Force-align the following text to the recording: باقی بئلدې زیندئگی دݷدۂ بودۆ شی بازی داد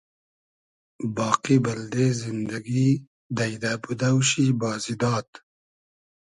باقی 1.15 1.57
بئلدې 1.63 2.07
زیندئگی 2.21 2.89
دݷدۂ 3.37 3.73
بودۆ 3.83 4.11
شی 4.29 4.45
بازی 4.61 4.95
داد 5.01 5.29